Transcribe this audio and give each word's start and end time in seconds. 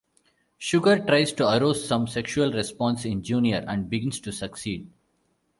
Sugar 0.57 0.97
tries 1.05 1.31
to 1.33 1.47
arouse 1.47 1.87
some 1.87 2.07
sexual 2.07 2.51
response 2.51 3.05
in 3.05 3.21
Junior, 3.21 3.63
and 3.67 3.87
begins 3.87 4.19
to 4.21 4.31
succeed. 4.31 4.89